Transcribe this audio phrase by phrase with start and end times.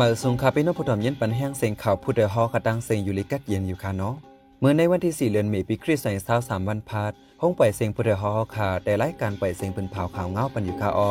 [0.00, 4.14] มาสงคาเป็นนพุทธมเย็นปันแห้งเสียงข่าวผู้เดฮอกระดังเสียงอยู่ลิกัดเย็นอยู่ค่ะเนาะ
[4.60, 7.12] เมื่อในวันที่ 4 เดือนเมษปีคริสต์ศักราช3วันพาด
[7.42, 11.10] ห้องปล่อยเสียงผู้เดฮอค่ะได้รายการปล่อยเสียงปืนเผาข่าวเงาปันอยู่ค่ะอ้อ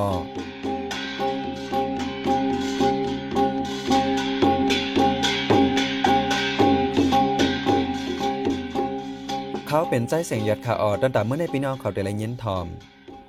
[9.68, 12.65] เขาเป็นใจเสียงยัดขาออดันดาเมื่อในปีน้องเขาได้ละเย็นทอม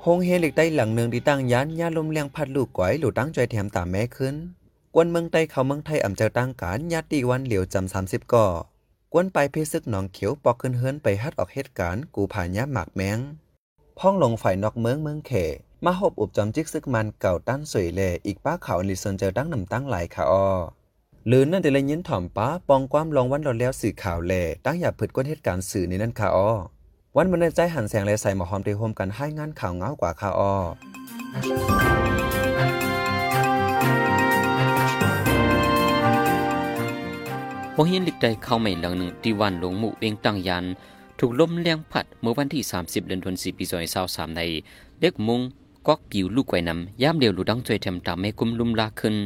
[0.02, 4.36] โฮงเฮลิกได้หลังหนึ่งที่ตั้งยานยาลมเลียงพัดลูกก๋อยหลู่ตั้งใจแถมตามแม่ขึ้น
[4.94, 8.46] กวนเมืองใต้เขาเมืองไทยอ่ำเจ้าตั้งการญาติวันเหลียวจำสามสิบก่อ
[9.12, 13.18] กวนไปเพซึกหนองเขียวปอกขึ้นเฮินไปฮัดออกเหตุการณ์กูผ่านยาหมากแมง
[13.98, 15.32] พ้องลงฝ่ายนอกเมืองเมืองเข
[15.84, 20.48] มาหบอุบจอมจิกซึกมันเก่าตั้นสวยเลอีกป้าเขาลิซนเจอตั้งนำตั้งหลายขาออ
[21.26, 24.32] หรือนั่นเดลยินถ่อมป้าปองความลองวันรอแล้วสื่อข่าวแล
[24.64, 26.50] ตั้งอย่าผึดก้นเหตุการณ์สื่อในนั่นขาออ
[27.16, 30.54] วันมันในใจหันแสงและใส่หมอหอมเตโฮมกันให้งานข่าวเงากว่าคาออ
[37.82, 40.64] วงเฮียนลิกได้เข้าใหม่หลังหนึ่งที่วันหลวงหมู่เวงตั้งยัน
[41.18, 43.64] ถูกลมแรงพัดเมื่อวันที่ 30 เดือนธันวาคมปี
[44.00, 44.42] 2023ใน
[45.00, 45.40] เล็กมุง
[45.86, 49.16] ก๊อกปิวลูกไก่นำย่ามเดียวหลูดังจอยแถมตามแม่กุมลุมลาขึ้น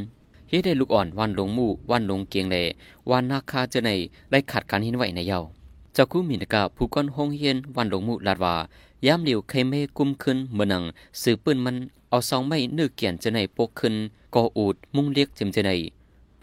[0.48, 2.56] เฮ็ดได้ลูกอ่อนวันหลวงหมู่วันหลวงเกียงแล
[3.10, 3.90] วันนาคาเจใน
[4.30, 5.38] ได้ขาดการหินไหวในเยา
[5.92, 8.54] เจ้าคู่มีนกาผู้ก้อนห้องเฮียนวันหลวงมู่ลาดว่า
[9.06, 10.82] ยามเดียวเคเมกุมขึ้นเมื่อนัง
[11.22, 11.76] สือปืนมัน
[12.08, 13.94] เอาซองไม้เนื้อเกียนจะในปกขึ้น
[14.34, 15.72] ก่ออูดมุ่งเรียกจิมจะใน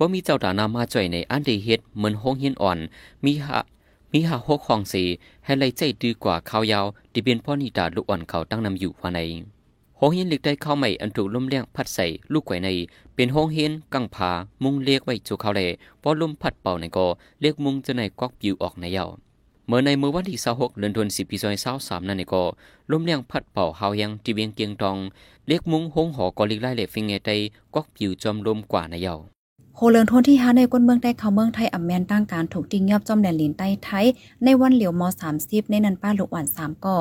[0.04, 2.80] ว่ามีเจ้าดานามาจ่อยในอันเดเฮ็ดเหมือนห้องเฮียนอ่อน
[3.26, 3.60] มีหะ
[4.14, 5.04] มีหาหกห้องสี
[5.46, 9.20] ให้ไลใจดีกว่าข้าวยาวที่เป็นพ่อนิดาลูกอ่อนเขาตั้งนำอยู่ว่าใน
[10.00, 12.70] ห้องเฮียนเล็กได้เข้าใหม่อันถูกลมเลี้ยงพัดใส่ลูกไก่ใน
[13.16, 14.32] เป็นห้องเฮียนกังผา
[14.64, 15.70] มุงเรียกไว้จูเขาเลย
[16.02, 17.06] พอลมพัดเป่าในก็
[17.42, 19.06] เรียกมุงจะในกอกปิวออกในเยา
[19.68, 21.36] เมื่อในเมื่อวันที่26เดือนธันวาคมปี
[21.74, 22.44] 2023นั่นก็
[22.92, 24.98] ลมเลี้ยงพัดเป่าเฮายังที่เวียงเกียงตอง
[25.48, 27.30] เรียกมุงหงหอกอลิกไล่เล็ฟิงเงไต
[27.75, 29.16] กอกปิวจอมลมกว่าในเยา
[29.76, 34.06] โฮเลินทนที่หาในก้นเมืองใต้เขาเมืองไทยอำแมนตั้งการถูกติงยอบจอมแดนลินใต้ไทย
[34.44, 35.08] ในวันเหลียวมอ
[35.40, 37.00] 30ในนันป้าลูกหวาน3ก่อ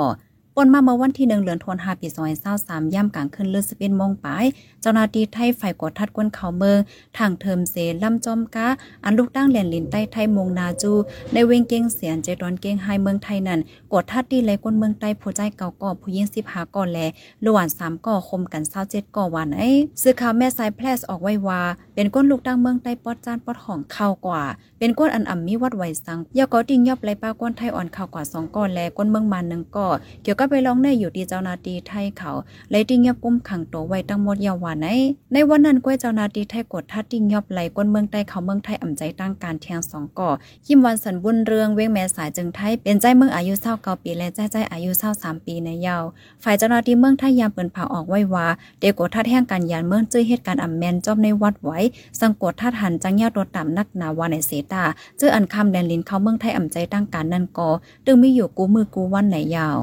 [0.57, 2.09] ปนมาเมื่อวันที่หนึ่งเดือนธันวาคมปี
[2.51, 4.45] 2023ย่ำกลางคืนเลือด11โมงปลาย
[4.83, 6.79] เจ้าหน้าที่ไทยฝ่ายกดทัดก้นเขาเมือง
[7.19, 8.69] ทางเทิมเสลำจอมกา
[9.05, 10.93] อันลูกตั้งแหลนลินใต้ไทยมงนาจู
[11.33, 13.61] ในเวงเกียงเสียนเจดอนเกียงไฮเมืองไทยนั่น
[13.93, 16.99] กดทัดดีเลยก้นเมืองใต้ผู้ใจเก่าก่อผู้ยิ่ง15ก่อแล
[17.45, 19.69] ลวน3ก่อคมกัน27ก่อวันไอ้
[20.03, 21.61] ซื้อข่าวแม่สายแพลสออกไว้ว่า
[21.95, 24.43] เป็นก้นลูกตั้งเมืองใต้ปอดจานปอดของเข้ากว่า
[24.79, 29.89] เป็นก้นอันอ่ำมีวัดไหวสังยาก็ติงยอบไหลป้าก้นไทยอ่อนเข้ากว่า2ก่อแลก้นเมืองมัน1ก่อ
[30.23, 32.31] เกี่ยวกับไปลองในอยู่ที่เจ้านาที่ไทยเขา
[32.71, 34.87] เลยติงยบกุ้มขังตัวไว้ทั้งหมดยาววันไหน
[35.33, 40.31] ในวันนั้นก้วยเจ้านาที่ไทยกดทัดติงยบไหลก้นเมืองใต้เขาเมืองไทยอ่ำใจตั้งการเทียงสองก่อ
[40.67, 46.05] คิมวันสันบุญเรืองเว้งแม่สายจึงไทยเป็นใจเมืองอายุเศร้าเก้าปีและใจใจอายุเศร้าสามปีในยาว
[46.43, 48.47] ฝ่ายเจ้านาที่เมืองไทยยามเปินผ่าออกไว้ว่า
[48.81, 51.79] เด็กกดทัดแห่งการยานเมืองเจอเหตุการณ์อ่ำแมนจอมในวัดไว้
[52.21, 54.85] สังกดทัดหันจังยาตัวต่ำนักนาวาในเสตา
[55.19, 57.69] เจออันคำแดนลินเขาเมืองไทยอ่ำใจตั้งการนั่นก่อ
[58.05, 59.79] ตึงไม่อยู่กูมือกูวันไหนยาว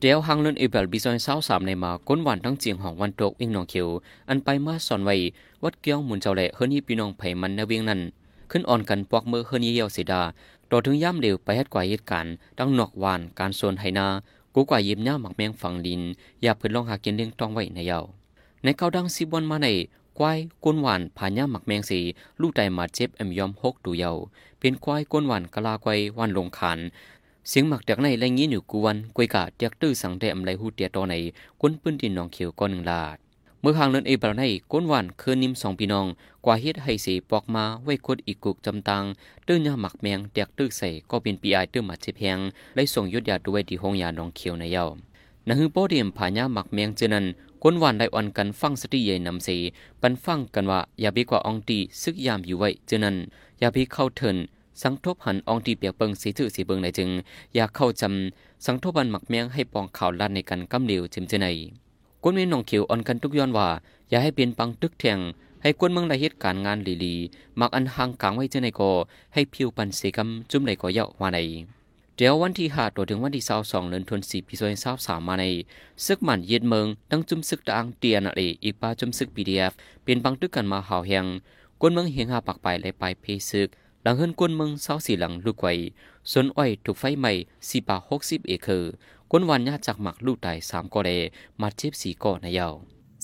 [0.00, 3.88] เดียวหังเลินอีเบลบิซอยเศร้าสามในมาก้นวันทั้งเจียงของวันตกวิ่งนองเขียว
[4.28, 5.16] อันไปมาสอนไว้
[5.62, 8.00] วัดเกี้ยวหมุนเจ้าแหล่เฮิรนี่พี่น้องไผ่มันในเวียงนั้น
[8.50, 10.22] ขึ้นอ่อนกันปอกมือเฮิรนี่เยี่ยวสีดา
[10.70, 14.06] ต่อถึงย่ำเร็วไปเฮ็ดกว่าเหตุการณ์ดังนอกวานการโซนไหนา
[14.54, 16.00] กูกว่ายิบหน้าหมักแมงฝังดิน
[16.42, 18.00] อย่าเพิ่นลองหากินเลี้ยงต้องไว้ในเยา
[18.62, 19.68] ในเก้าดังสิบวันมาใน
[20.18, 22.00] ควายก้นหวานผ่านย่าหมักแมงสี
[22.40, 24.12] ลูกไตมาเจ็บแอมยอมหกดูเยา
[24.60, 26.78] เป็นควายก้นหวานกะลาควายวันลงขาน
[27.48, 31.14] เสียงหมักจากในไรงี้อยู่กวนกวยกะจากตื้อสังแดมไรหูเตียตอใน
[31.60, 33.16] ก้นปืนดินนองเขียวก้อนหนึ่งลาด
[33.60, 36.06] เมื่อหางเลินเอปราในก้นวันคืนนิมสองพี่น้อง
[36.44, 39.04] กว่าเฮ็ดให้สีปอกมาไว้คดอีกกุกจำตัง
[39.46, 42.38] ตื้อยาหมักแมงแตกตื้อใส่ก็เป็นปีไอตื้อหมัดเจ็บแหง
[42.74, 44.86] ไล่ส่งยุดยาด้วยที่ห้องยาหนองเขียวในเย้า
[45.48, 47.26] นังฮือโปเดียมผายาหมักแมงเจนัน
[47.62, 49.56] ก้นวันได้อ่อนกันฟังสติใหญ่นำสี
[50.00, 53.16] ปันฟังกันว่าอย่าบีกว่าองตีซึกยามอยู่ไว้เจนัน
[53.60, 54.36] อย่าบีเข้าเถิน
[54.82, 57.10] สังทบหันองตีเปียกเปิงสีถือสีเบิงในจึง
[57.54, 61.46] อยากเข้าจำสังทบันหมักแมงให้ปองข่าวลัดในกันกำเหลวจิมเจไน
[62.22, 63.68] กวนเวนนองเขียวอ่อนกันทุกย้อนว่า
[64.10, 65.18] อย่าให้เปลี่ยนปังตึกแทง
[65.62, 67.14] ให้กวนเมืองได้เหตุการณ์งานลีลี
[67.60, 68.90] มักอันห่างกลางไว้เจไนก็
[69.34, 71.38] ให้ผิวปันสีกำจุ่มในก็เยาะว่าใน
[72.16, 75.44] เดี๋ยววันที่ห้าตัวถึงวันที่สาสองเดือนธันวาคมปีสองพันสาสามมาใน
[76.04, 79.72] ซึกมันเย็ดเมืองตั้งจุ่มซึกดังเตียนอะไรอีกปาจุ่มซึกพีดีเอฟ
[80.04, 81.26] เป็นบังตึกกันมาห่าวแหง
[81.80, 83.68] กวนเมืองเฮียงหาปักไปและไปเพซึก
[84.06, 85.74] หลังเฮินกวนเมืองเศร้าสีหลังลูกไว้
[86.32, 87.32] สนอ้อยถูกไฟไหม้
[87.68, 88.92] สี่ป่าหกสิบเอเคอร์
[89.30, 91.10] กวนวันญาจากหมักลูกตายสามกอเด
[91.60, 92.74] มาเจ็บสี่ก่อนในยาว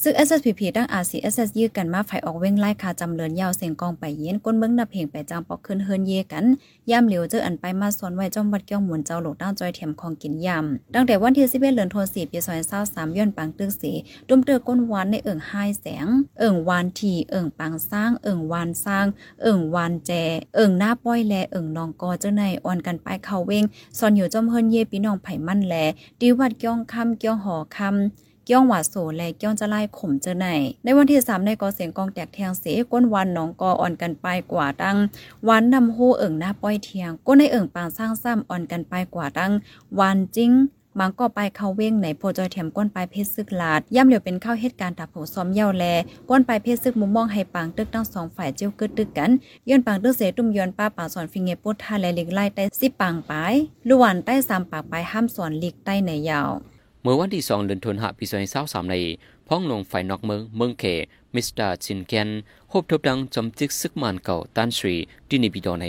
[0.02, 6.44] ซึ่ง SSPP ตั้ง RCSS ยื้อกันมาฝ่ออกเว้งไล่คาจำเลินยาวเสียงกองไปเย็นก้นเมืองนับเพลงไปจางปอกขึ้นเฮินเยกัน
[6.91, 12.38] ย่ำเหลียวเจออันไปมาสวนไว้จอมวัดเกี้ยวหมุนเจ้าหลกตั้งจอยเถียมของกินยำตั้งแต่วันที่11เดือนธันวาคมปี
[12.79, 13.93] 2023ย้อนปังตึกสี
[14.29, 16.06] ดุมเตือก้นวานในเอิ่งไห้แสง
[16.38, 19.06] เอิ่งวานทีเอิ่งปังสร้าง เอิ่งวานสร้าง
[19.43, 20.11] เอิ่งวานแจ
[20.55, 23.64] เอิ่งหน้าป้อยแลเอิ่งนองกอเจ้าในอ่อนกันไปเข้าเว้ง
[23.99, 25.75] ซอนอยู่จอมเฮินเยพี่น้องไผ่มั่นแล
[26.20, 30.47] ดีวัดเกี้ยงคำเกี้ยงหอคำ เกี้ยงหวาโสและเกี้ยงจะไล่ข่มเจอใน
[30.85, 34.97] ในวันที่3ในกอเสียงกองแตกแทงเสก้นวันหนองกออ่อนกันไปกว่าดัง
[35.49, 39.53] วันนำโฮเอิ่งหน้าป้อยเทียงก้นในเอิ่งปางสร้างซ้ำอ่อนกันไปกว่าดัง
[39.99, 40.53] วันจริง
[40.99, 45.85] มังก็ไปเข้าเว้งในโพจอยแถมก้นปลายเพชรซึกลาด ย่ำเหลียวเป็นเข้าเหตุการณ์ตับโผซ้อมเย่าแล
[46.29, 49.31] ก้นปลายเพชรซึกมุมมองให้ปังตึกทั้งสองฝ่ายเจียวกึดตึกกัน
[49.69, 53.55] ย้อนปังตึกเสตุ้มย้อนป้าป่าสอนฟิงเงปุดทาและลิกไล่ใต้สิปังปลาย
[53.89, 56.51] ลวนใต้สามปากปลายห้ามสอนลิกใต้ในยาว
[57.02, 58.25] เมื่อวันที่2เดือนธันวาคมปี
[58.58, 58.97] 2023ใน
[59.49, 60.85] พ้องลงฝ่ายนอกเมืองเมืองเข
[61.35, 62.29] มิสเตอร์ชินแกน
[62.70, 64.97] พบทบดังจอมจิกซึกมันเก่าตันสรี
[65.29, 65.87] ที่นิบิดอใน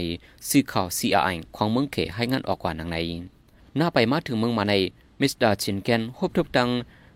[0.49, 2.97] สื่อข่าว CRI ของเมืองเขให้งานออกกว่านังใน
[3.77, 4.73] หน้าไปมาถึงเมืองมาใน
[5.21, 6.69] มิสเตอร์ชินแกนพบทบดัง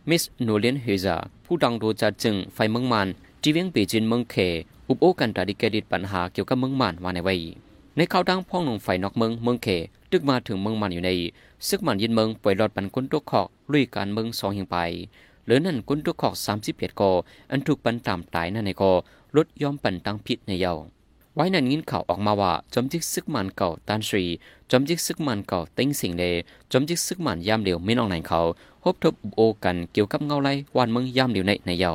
[0.10, 3.08] มิสโนเลียนเฮซาผู้ดังโดจัดจึงไฟเมืองมัน
[3.42, 4.36] ที่เวียงปีจินเมืองเข
[4.88, 7.36] อุบโอกันตาดิเกดิตปัญหาเกี่ยวกับเมืองมันว่าในไว้
[7.98, 9.68] ในข่าวดังพ้องลงฝ่ายนอกเมืองเมืองเข
[10.18, 11.12] ตึกมาถึงเมืองมันอยู่ใน
[11.68, 14.78] ซึกมันยินเมืองป่วยหลอดปันก้นตัวขอกลุยการเมืองสองเหียงไป
[15.44, 17.12] เหลือนั่นก้นตัวขอกสามสิบเอ็ดกอ
[17.52, 18.92] อันถูกปันตามตายนั่นในกอ
[19.36, 20.74] ลดยอมปันตั้งพิษในเยา
[21.36, 24.26] ไว้นั่นยินข่าวออกมาว่าจอมจิกซึกมันเก่าตันสรี
[24.72, 26.24] จอมจิกซึกมันเก่าเต็งสิงเล
[26.72, 28.40] จอมจิกซึกมันยามเหลียวไม่นองไหนเขา
[28.84, 31.92] พบทบโอกันเกี่ยวกับเงาไล่วานเมืองยามเหลียวในในเยา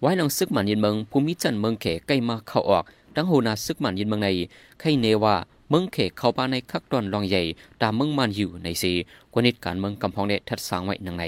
[0.00, 2.84] ไว้นังซึกมันยินเมืองภูมิจันเมืองเขใกล้มาเข้าออก
[3.14, 4.28] ดังโหนาซึกมันยินเมืองใน
[4.80, 5.34] ใครเนว่า
[5.76, 7.42] มึงเขเข้าป่าในคักดอนลองใหญ่
[7.82, 8.92] ตามมึงมันอยู่ในสี
[9.32, 11.24] กวนิดการมึงกำพองเนทัดสร้างไว้นังใน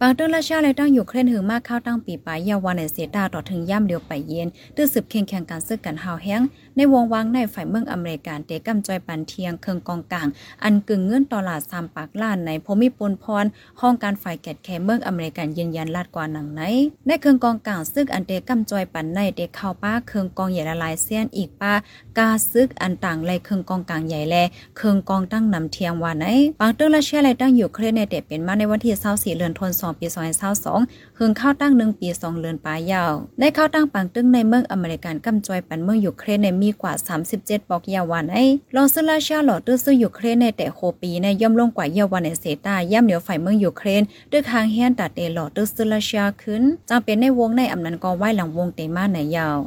[0.00, 6.42] ปางเติ้งราชาและตั้งอยู่เครนหึงมากเข้าตั้งปีปลายยาวันในเสดาต่อถึงย่ำเดียวไปเย็นตื้อสืบเคียงแข่งการซึกกันหาวแห้ง
[6.76, 10.26] ในวงวางในฝ่ายเมืองอเมริกันเตกำจอยปันเทียงเคืองกองกลาง
[10.64, 13.44] อันกึ่งเงื่อนตลาดสามปากล้านในพมิปนพร
[13.80, 16.62] ห้องการฝ่ายแกดแคเมืองอเมริกันยืนยันลาดกว่าหนังไหน
[17.06, 21.72] ในเคืองกองกลางซึกอันเตกำจอยปันในเตเข้าป้าเคืองกองใหญ่ละลายเสี้ยนอีกป้า
[22.18, 24.36] กาซึกอันต่างไลยเคืองกองกลางใหญ่แล
[24.76, 26.24] เคืองกองตั้งนำเทียงว่าไหน
[26.60, 30.16] ปางเติ้งราชาและตั้งอยู่เครนในเตเป็นมาในวันที่24เดือนธันวาคมปี2022
[30.64, 36.92] 2หึงเข้าตั้งหนึ่งปีสองเลือนปลายยาว ได้เข้าตั้งปังตึ้งในเมืองอเมริกันกำจอยปันเมืองยูเครนในมีกว่า
[37.30, 38.36] 37 บอกยาวันไอ
[38.74, 49.58] ลองซึลาชาหลอดตื้อซื้อยูเครนในแต่โคปีในย่อมลงกว่ายาวันในเซตาย่ำเหนียวฝ่ายเมืองยูเครนด้วยทางเฮียนตัดเตหลอดตื้อซึลาชาขึ้นจำเป็นในวงในอำนันกอไหว้หลังวงเตมาในยาว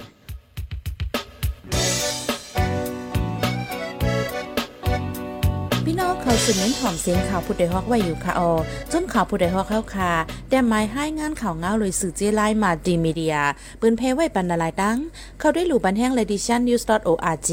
[6.46, 8.52] พี่น้องเน้นถ่อมเสียงข่าวผู้ใดฮอกไว้อยู่ค่ะออ
[8.92, 10.12] จนข่าวผู้ใดฮอกเข้าค่ะ
[10.50, 13.38] แต่หมายให้งานข่าวเงาเลยสื่อเจไลน์มาดีมีเดีย
[13.82, 14.98] ปืนเพไว้ปันนาลายดัง
[15.40, 17.50] เข้าได้หลู่บันแห้ง l e d i t i o n news org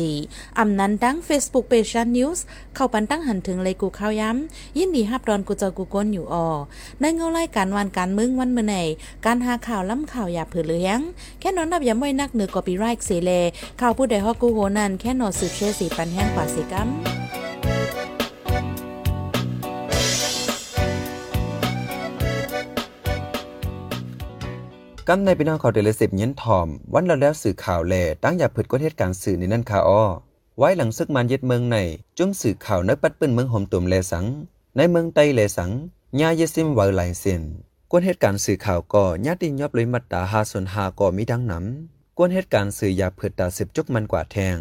[0.59, 2.39] อำนั้นดัง Facebook page news
[2.75, 6.49] เข้าปันตั้งหันถึงเลยกูข้าวย้ำยินดีฮับดอนกูเจอกูก้นอยู่ออ
[7.01, 8.77] ในเงาไล่การวันการมึงวันเมื่อไหน
[9.27, 11.01] การหาข่าวล้ำข่าวอย่าเผือเลี้ยง
[11.41, 13.31] แค่นอนนับย้ำไว้นักเหนือกอปีไรค์เสเล
[13.81, 16.91] ข่าวผู้ใดฮอกกูโหนันแค่นอนสืบเชื่อสีปันแห้งกว่าสีกัม
[25.11, 27.95] กำในพี่น้องเขาเดลสิบเย็นทอม วันแล้วแล้วสื่อข่าวแล
[28.25, 30.03] ตั้งอย่าผึดก็เหตุการณ์สื่อในนั่นค่ะอ้อ
[30.59, 31.77] ไว้หลังซึกมันยึดเมืองใน
[32.19, 34.27] จุ้มสื่อข่าวนักปัดปืนเมืองหอมตุ่มแลสัง
[34.77, 35.71] ในเมืองไตแลสัง
[36.21, 37.43] ญาเยซิมวหลายเส้น
[37.91, 44.57] กวนเหตุการณ์สื่อข่าวก็ญาติยอบเลยมัดตาหาส่วนหาก็มีดังนำกวนเหตุการณ์สื่ออย่าผึดตาสิบจุกมันกว่าแทง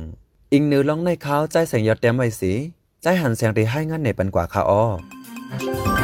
[0.53, 2.53] อิงเนื้อลองในข่าวใจแสงยอดแต้มไว้สิ
[3.01, 5.94] ใจหันแสงได้ให้งานในปันกว่าค่ะอ้อ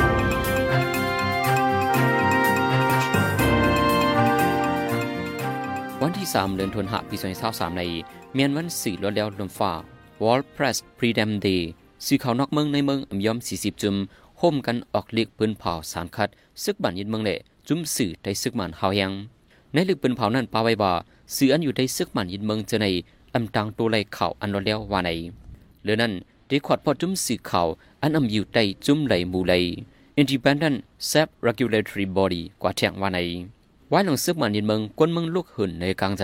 [6.21, 7.15] ที่ 3 เดือนธันวาคมปี
[7.47, 7.83] 2023ใน
[8.33, 9.71] เมียนวันสี่ลดแล้วลมฟ้า
[10.21, 11.61] World Press Freedom Day
[12.05, 13.95] สื่อข่าวนอกเมืองในเมืองอำยอม 40 จุม
[14.41, 16.29] ห่มกันออกเลีกปืนเผาสารคัด
[16.63, 19.11] ซึกบันยินเมืองเละจุมสื่อได้ซึกมันเฮายัง
[19.73, 20.93] ในลึกปืนเผานั้นปาไว้ว่า
[21.35, 22.87] สื่ออันอยู่ในซึกมันยินเมืองจะใน
[23.35, 25.09] อำตังตัวไลข่าวอันลดแล้วว่าใน
[25.81, 26.13] เหลือนั้น
[26.47, 27.67] ได้ขวดพอจุมสื่อข่าว
[28.01, 29.53] อันอำอยู่ใต้จุมไหลมูไหล
[30.19, 30.77] Independent
[31.09, 33.60] Self Regulatory Body กว่าแทงว่าในไว้หลังซึกมัน
[33.93, 36.23] ยินเมืองกวนมืองลูกหื่นในกลางใจ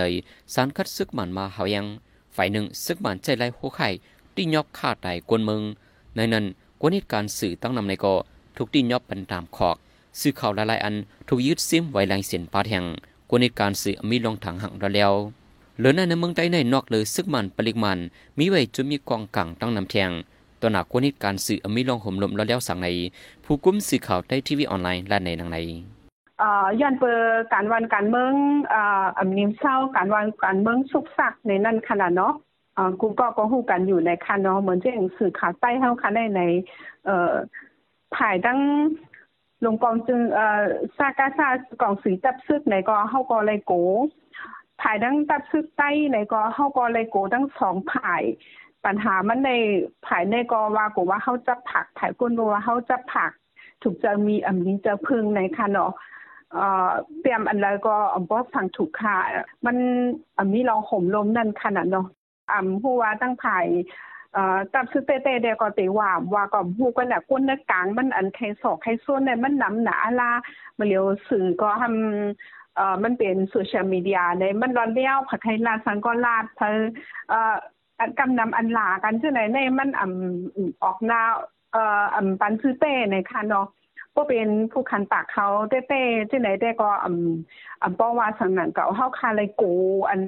[0.53, 1.85] สารคัดซึกมันมาหายัง
[2.35, 3.89] ฝ่ายหนึ่งซึกมันใจไล่หัวไข่
[4.35, 5.61] ตียอบฆ่าตายกวนมือง
[6.15, 6.45] ในนั้น
[6.81, 8.13] กวนเหตุการสื่อตั้งนำในก็
[8.55, 9.75] ถูกตียอบปันตามขอก
[10.19, 10.95] สื่อข่าวหลายๆอัน
[11.27, 12.83] ถูกยึดซิมไว้หลังเสียนปาแห่ง
[13.29, 15.13] กวนเหตุการสื่อมีลองถังหังระแล้ว
[15.77, 17.99] เหลือในเมืองใดในนอกเลยซึกมันปริมัน
[18.37, 20.11] มีไว้จนมีกองกังตั้งนำแทง
[20.61, 22.87] ตัวหนักกวนเหตุการสื่อมีลองห่มลมระแล้วสั่งใน
[23.43, 25.57] ผู้กุ้มสื่อข่าวได้ทีวีออนไลน์และในนังใน
[26.79, 27.19] ย้อนเปิด
[27.53, 28.33] การวันการเมือง
[28.69, 32.33] เอ่ออำนิมเศร้าการวันการเมืองสุกสักในนั้นขนาดเนาะ
[32.77, 36.41] อ่ากูก็ก็ฮู้กันอยู่ในคันเนาะเหมือนที่สื่อข่าวใต้เฮาคันในใน
[37.05, 37.33] เอ่อ
[38.15, 38.59] ภายตั้ง
[39.65, 40.63] ลงกองจึงเอ่อ
[40.97, 41.47] ซากาซา
[41.81, 43.73] กองสีตับซึกในก็เฮาก็เลยโก
[44.81, 48.23] ภายทั้งตับซึกใต้ในก็เฮาก็เลยโกทั้งสองภาย
[48.85, 49.51] ปัญหามันใน
[50.07, 53.31] ภายในก็ว่ากูว่าเฮาจะผักภายก้นว่าเฮาจะผัก
[53.83, 55.91] ถูกจะมีอำนี้จะพึงในคันเนาะ
[57.21, 59.17] เตรียมอันแล้วก็อำบ่สั่งถูกค่ะ
[59.65, 59.77] มัน
[60.53, 62.07] มีลองห่มลมนั่นขนาดเนาะ
[62.51, 63.65] อ่ำผู้ว่าตั้งภาย
[64.35, 70.31] อ่อตับซื้อเต้ๆเดก็ติว่าว่าก็ฮู้กันน่ะก้นในกลางมันอันใครศอกใครส้นเนี่ยมันหนำหนาลา
[70.77, 76.77] มาเลียวสื่อก็ทำเอ่อมันเป็นโซเชียลมีเดียในมันร้อนเลี้ยวผัดไทยลาสังก็ลาดเธอ
[77.29, 77.55] เอ่อ
[77.99, 81.21] อันกำนำอันหลากันจังไหนในมันอ่ำออกหน้า
[81.73, 83.67] เอ่ออำปันซื้อเต้ในค่ะเนาะ
[84.17, 89.71] ก็เป็นผู้คันปากเขาเต้ๆที่ไหนได้ก็อ่ำอ่ำป้อว่าสังนั้นก็เฮาคาเลยกู
[90.09, 90.19] อัน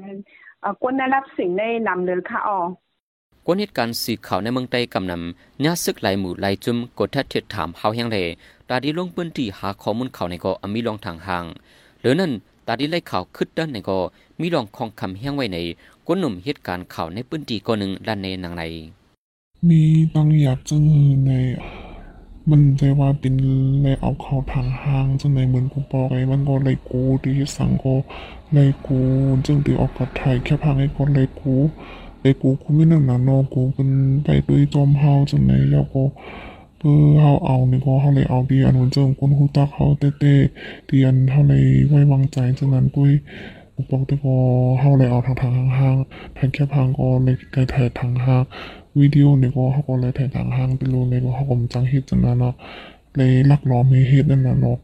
[0.62, 2.60] เอ่อกวนได้รับสิ่งได้นำเดินค่ะอ๋อ
[3.46, 8.18] กวนเหตุการณ์สื่อข่าวในเมืองใต้กำนำญาซึกหลายหมู่หลายจุ่มกดทัดเท็ดถามเฮาแห่งเล
[8.70, 11.46] ตาดีลงพื้นที่หาข้อมูลข่าวในก็อมีลองทางห่าง
[12.02, 12.32] หรือนั่น
[12.68, 13.98] ตาดีไล่ข่าวคึดด้านในก็
[14.40, 15.58] มีลองคองคำแห้งไว้ใน
[16.06, 18.64] กวนหนุ่มเหตุการณ์ข่าวในพื้นที่ก็หนึ่งด้านในหนังใน
[19.70, 19.82] มี
[20.14, 20.84] บางอย่างจึง
[21.26, 21.32] ใน
[22.52, 23.36] มันใจว่าเป็น
[23.82, 27.94] เลเอาเขาทางห้างจังในเหมือนกูบอกไอ้มันก็เลยกูที่สังก็
[28.54, 29.00] เลยกู
[29.46, 31.54] จึงตีออกกับไทยแค่พังไอ้ก็เลยกู
[32.22, 33.90] เลยกูกูไม่นั่งหนาโนกูเป็น
[34.24, 36.04] ไปด้วยจอมเฮาจังในแล้วก็
[36.78, 43.12] เพื่อเฮาเอานี่ก็เฮาเลยเอาดีอันวันเจิงคนฮู้ตักเฮาเต้ๆที่อันเฮาเลยไว้วางใจจังนั้นด้วย
[43.76, 44.36] กูบอกแต่ก็
[44.80, 49.84] เฮาเลยเอาทางทางห้างๆทางแค่พังก็เลยได้ถ่ายทางห้างวิดีโอนี่ก็เขาก็เลยถ่ายทางห้าง ไปรู้เลยก็เขา
[51.50, 52.54] ก็มนจังเฮ็ดจังนั้นเนาะ
[53.16, 54.78] เลยลักล้อมให้เฮ็ดนั่นน่ะเนาะ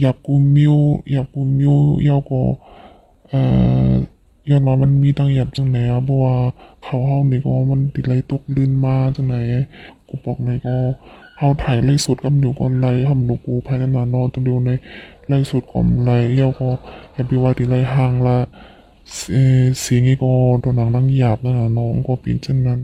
[0.00, 0.76] อยากกูมิว
[1.12, 1.74] อยากกูมิว
[2.08, 2.42] ยาก็
[3.28, 3.40] เอ่
[3.88, 3.90] อ
[4.50, 6.34] ย้อนว่ามันมีตั้งหยับจังไหนอะเพราะว่า
[6.84, 9.36] เขาเฮานี่ก็มันติดไหลตกลื่นมาจังไหน
[10.08, 10.76] กูบอกเลยก็
[11.38, 14.70] เฮาถ่ายไล่สุดกับอยู่ก่อนไล่ทำหนูกูภายในนานอนตรงเดียวใน
[15.28, 16.68] ไล่สุดก่อนไล่ยาก็
[17.14, 18.36] แฮปปี้ว่าติดไล่ห่างละ
[19.80, 20.30] เสียงนี้ก็
[20.62, 22.78] ตัวหนังนั่งหยาบนั่นน่ะน้องก็เป็นเช่นนั้น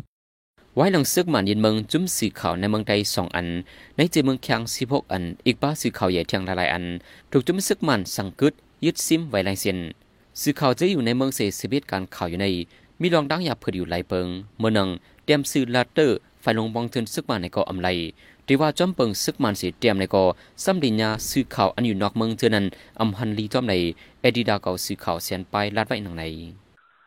[0.76, 3.48] ไว้หลังซึกหมันยินเมืองจุ้มสื่อข่าวในเมืองใดสองอัน
[3.96, 6.84] ในเจเมืองแข็งสิบหกอัน อีกบ้าสื่อข่าวใหญ่เทียงหลายอัน
[7.30, 8.52] ถูกจุ้มซึกหมันสังกึด
[8.84, 9.78] ยึดซิมไว้ลายเส้น
[10.40, 12.46] สื่อข่าวจะอยู่ในเมืองเสสิบิตการข่าวอยู่ใน
[13.00, 14.26] มีรองดังยาเพื่ออยู่หลายเปิง
[14.58, 14.88] เมื่อนัง
[15.24, 17.88] เตรียมสื่อลาเตอร์ไฟลงบองเทินซึกมันในเกาะอำไล
[18.46, 20.28] ที่ว่าจอมเปิงซึกมันสีเตรียมในเกาะ
[20.64, 22.66] ซ้ำดิญญาสื่อข่าวอันอยู่นอกเมืองเท่านั้น
[23.00, 23.74] อำหันลีจอมใน
[24.20, 26.24] เอดีดาเก่าสื่อข่าวเสียนไปลาดไว้หนังใน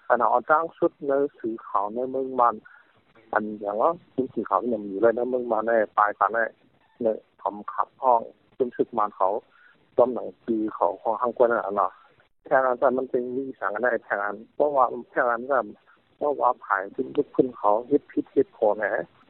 [0.07, 2.76] ขณะเอาจ้างชุดในสีขาวในเมืองมันอันอย่าวในเมืองมัน
[5.67, 6.39] ในปลายกันใน
[7.01, 7.07] ใน
[7.41, 8.22] ทำขับห้อง
[8.55, 9.29] ชุดชุดมันเขา
[9.98, 11.89] ต้มหนังปีเขาของห้างกวนนั่นน่ะ
[12.46, 15.57] แค่นั้นแต่มันเป็นวิสังกันได้แค่นั้นเพราะว่าแค่นั้นก็
[16.17, 18.86] เพราะว่าผายขึ้นลุกขึ้นเขาฮิตพิษฮิตโผล่แหน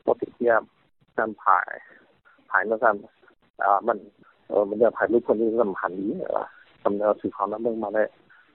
[0.06, 0.62] ปฏิเทียม
[1.18, 1.70] การผาย
[2.50, 2.96] ผายแล้วกัน
[3.64, 3.98] อ่ามัน
[4.48, 6.46] เออมันจะผายลูกคนนี้สำคัญนี้เหรอ
[6.84, 8.04] สำเนาสีขาวนั้นเมืองมาได้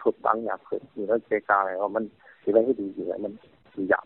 [0.03, 2.05] ถูกตั้งอยากขึ้นอยู่แล้วเจกาอะไรว่ามัน
[2.43, 3.33] สีอะไรที่ดีอยู่แล้วมัน
[3.75, 4.05] ดีอยาก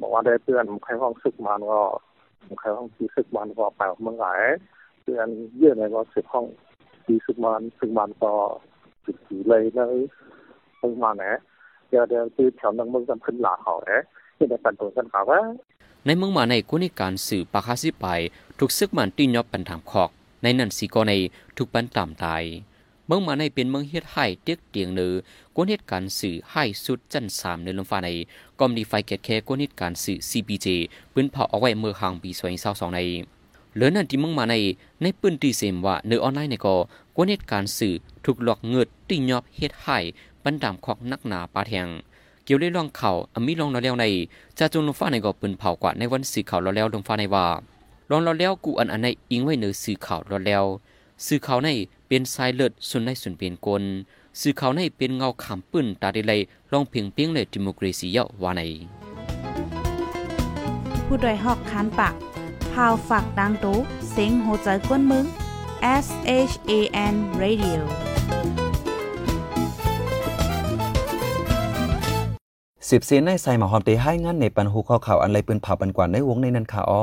[0.00, 1.80] บอกว่าได้เตือนใครห้องซึกมันก็
[2.60, 4.26] ใครห้องซีซึกมันก็ไปเมืองไหน
[5.02, 6.46] เตือนเยอะเลยก็ซึกห้อง
[7.04, 8.32] ซีซึกมันซึกมันก็
[9.04, 9.96] จุดสีเลยเลย
[10.78, 11.24] เมืองมาไหน
[11.88, 14.02] เดี๋ยวเดี๋ยวคือแถวนั้นเมืองจำขึ้นหลาเขาเอ๊ะ
[14.36, 15.40] ที่ในปันตัวกันเขาว่า
[16.06, 18.06] ในเมืองมาในกุนิการสื่อปาคาสิไป
[18.58, 20.10] ถูกซึกมันตีนยอบปันถามคอก
[20.42, 21.12] ในนั้นสีก็ใน
[21.56, 22.42] ถูกปันตามตาย
[23.06, 25.12] เมืองมาในเป็นเมืองเฮ็ดให้เตียกเตียงเนือ
[25.54, 28.08] กวนเหตุการณ์สื่อให้สุดจันสามในลมฟ้าใน
[28.60, 30.66] กอมดีไฟเกตแค่กวนเหตุการณ์สื่อ CPJ
[31.12, 32.30] ปืนเผาเอาไว้เมื่อหางปี
[32.62, 33.00] 2022ใน
[33.74, 34.54] เหลือนั่นที่เมืองมาใน
[35.02, 36.76] ในปืนตีเซมว่าเนื้อออนไลน์ในก็
[37.16, 37.94] กวนเหตุการณ์สื่อ
[38.24, 39.98] ถูกหลอกเงิดตีนยอบเฮ็ดให้
[40.42, 41.88] ปันดามคอกนักหนาปาแทง
[42.44, 44.04] เกี่ยวได้ลองเข่าอมีลองเราแล้วใน
[44.58, 47.46] จะจงลงฟ้าในก็ปืนเผากว่าในวันสื่อข่าวเราแล้วลงฟ้าในว่า
[48.10, 50.64] ลองเราแล้วกูอันอันในอิงไว้เนื้อสื่อข่าวเราแล้ว
[51.26, 51.68] สื่อข่าวใน
[52.08, 53.82] เป็นสายเลือดส่วนในส่วนเป็นกล
[54.40, 56.40] สื่อข่าวในเป็นเงาขำปื้นตาได้เลย
[56.72, 58.62] ลองเพียงเพียงเลยดิโมกรีซีเยาว่าใน
[61.06, 62.14] ผู้ดยหอกคันปาก
[62.72, 63.76] พาวฝากดังตู้
[64.10, 65.24] เซ็งโหใจกวนมึง
[66.04, 66.06] S
[66.50, 66.72] H A
[67.12, 67.80] N Radio
[72.90, 77.02] สิบซีนในใส่หมาหอมตีให้งานในปันหูข้อข่าวอันไรปืนเผาปันกว่าในวงในนันค่ะอ้อ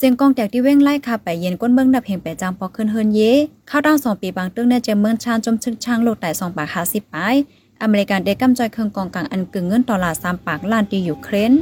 [0.00, 3.32] เสียงกองแตกที่เว้งไล่ขับไปเย็นก้นเมืองดับเพียงไปจางพอขึ้นเฮินเย่
[3.68, 7.34] เข้าด้านสองปีบางตึ้งในเจมเมืองชานจมชึกช่างโลกแต่สองปากคาสิบปาย
[7.82, 11.52] อเมริกันได้กำจอยเครื่องกองกลางอันกึ่งเงินตลาร์สามปากล้านตียูเครน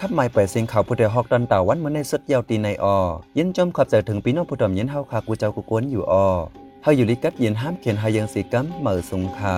[0.00, 2.96] ขับหม่ยไปเสียงข่าวผู้เดียวฮอกดันตาวันเมื่อในสุดยาวตีในออ
[3.36, 6.26] ยินจมขับใจถึงปีน้องผู้ดอมยินเฮาคากูเจ้ากูกวนอยู่ออ
[6.82, 9.56] เฮาอยู่ลิกัดเย็นห้ามเขียนหายังสีกัมเหมือสงคา